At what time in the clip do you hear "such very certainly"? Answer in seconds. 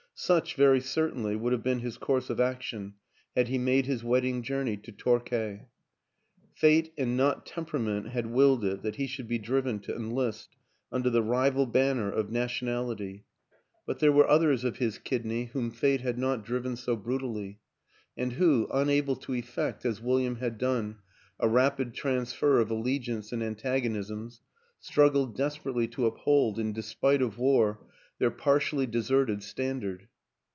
0.13-1.35